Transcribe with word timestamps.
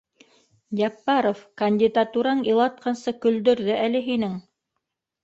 Яппаров, 0.77 1.43
кандидатураң 1.61 2.41
илатҡансы 2.53 3.13
көлдөрҙө 3.27 3.77
әле 3.83 4.03
һинең 4.09 4.35